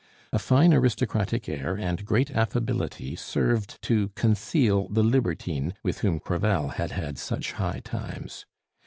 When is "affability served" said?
2.31-3.79